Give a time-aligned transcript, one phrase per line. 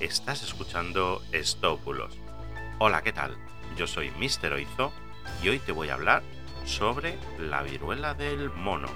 [0.00, 2.16] Estás escuchando Estópulos.
[2.78, 3.36] Hola, ¿qué tal?
[3.76, 4.54] Yo soy Mr.
[4.54, 4.94] Oizo
[5.42, 6.22] y hoy te voy a hablar
[6.64, 8.88] sobre la viruela del mono.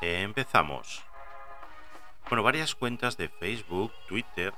[0.00, 1.04] Empezamos.
[2.28, 4.52] Bueno, varias cuentas de Facebook, Twitter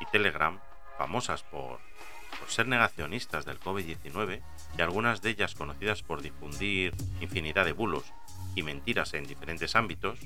[0.00, 0.60] y Telegram,
[0.98, 1.80] famosas por,
[2.38, 4.42] por ser negacionistas del COVID-19
[4.76, 8.04] y algunas de ellas conocidas por difundir infinidad de bulos
[8.56, 10.18] y mentiras en diferentes ámbitos,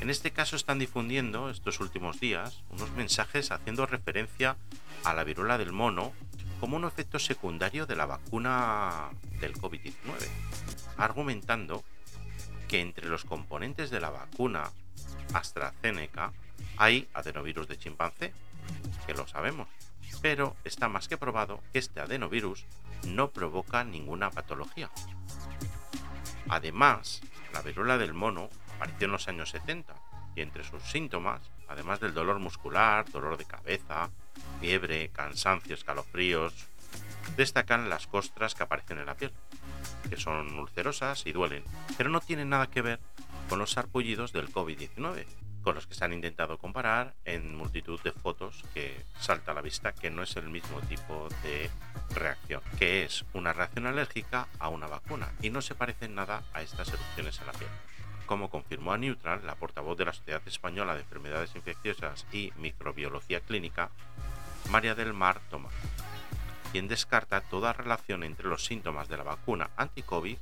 [0.00, 4.56] en este caso están difundiendo estos últimos días unos mensajes haciendo referencia
[5.04, 6.12] a la viruela del mono
[6.60, 9.94] como un efecto secundario de la vacuna del COVID-19,
[10.96, 11.84] argumentando
[12.68, 14.70] que entre los componentes de la vacuna
[15.34, 16.32] AstraZeneca
[16.76, 18.32] hay adenovirus de chimpancé,
[19.06, 19.68] que lo sabemos,
[20.22, 22.66] pero está más que probado que este adenovirus
[23.06, 24.90] no provoca ninguna patología.
[26.48, 27.20] Además,
[27.52, 29.94] la viruela del mono apareció en los años 70
[30.34, 34.10] y entre sus síntomas, además del dolor muscular, dolor de cabeza,
[34.60, 36.68] fiebre, cansancio, escalofríos,
[37.36, 39.32] destacan las costras que aparecen en la piel,
[40.08, 41.64] que son ulcerosas y duelen,
[41.96, 43.00] pero no tienen nada que ver
[43.48, 45.26] con los sarpullidos del COVID-19,
[45.68, 49.60] con los que se han intentado comparar en multitud de fotos que salta a la
[49.60, 51.70] vista que no es el mismo tipo de
[52.14, 56.42] reacción, que es una reacción alérgica a una vacuna y no se parece en nada
[56.54, 57.68] a estas erupciones en la piel.
[58.24, 63.40] Como confirmó a Neutral, la portavoz de la Sociedad Española de Enfermedades Infecciosas y Microbiología
[63.40, 63.90] Clínica,
[64.70, 65.74] María del Mar Tomás,
[66.72, 70.38] quien descarta toda relación entre los síntomas de la vacuna anti-COVID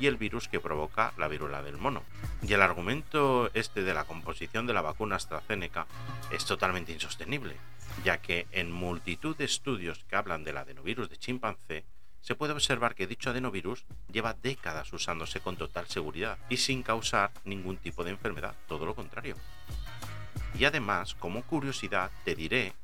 [0.00, 2.02] y el virus que provoca la viruela del mono.
[2.42, 5.86] Y el argumento este de la composición de la vacuna AstraZeneca
[6.30, 7.56] es totalmente insostenible,
[8.04, 11.84] ya que en multitud de estudios que hablan del adenovirus de chimpancé,
[12.20, 17.30] se puede observar que dicho adenovirus lleva décadas usándose con total seguridad y sin causar
[17.44, 19.36] ningún tipo de enfermedad, todo lo contrario.
[20.58, 22.74] Y además, como curiosidad, te diré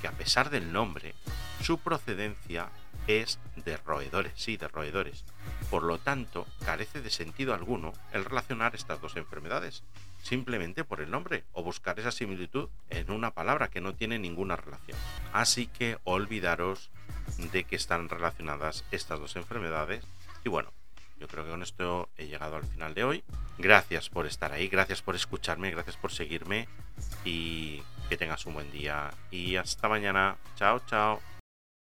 [0.00, 1.14] que a pesar del nombre,
[1.62, 2.70] su procedencia
[3.06, 5.24] es de roedores, sí, de roedores.
[5.70, 9.82] Por lo tanto, carece de sentido alguno el relacionar estas dos enfermedades,
[10.22, 14.56] simplemente por el nombre o buscar esa similitud en una palabra que no tiene ninguna
[14.56, 14.98] relación.
[15.32, 16.90] Así que olvidaros
[17.52, 20.04] de que están relacionadas estas dos enfermedades.
[20.44, 20.72] Y bueno,
[21.18, 23.24] yo creo que con esto he llegado al final de hoy.
[23.58, 26.68] Gracias por estar ahí, gracias por escucharme, gracias por seguirme
[27.24, 29.10] y que tengas un buen día.
[29.30, 30.36] Y hasta mañana.
[30.56, 31.35] Chao, chao.